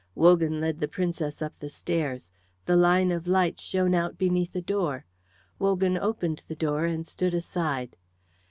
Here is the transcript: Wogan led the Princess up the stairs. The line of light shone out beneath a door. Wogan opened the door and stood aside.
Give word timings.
Wogan 0.15 0.59
led 0.59 0.79
the 0.79 0.87
Princess 0.87 1.43
up 1.43 1.53
the 1.59 1.69
stairs. 1.69 2.31
The 2.65 2.75
line 2.75 3.11
of 3.11 3.27
light 3.27 3.59
shone 3.59 3.93
out 3.93 4.17
beneath 4.17 4.55
a 4.55 4.61
door. 4.63 5.05
Wogan 5.59 5.95
opened 5.95 6.43
the 6.47 6.55
door 6.55 6.85
and 6.85 7.05
stood 7.05 7.35
aside. 7.35 7.97